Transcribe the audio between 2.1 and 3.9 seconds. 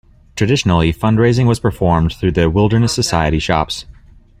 through The Wilderness Society Shops.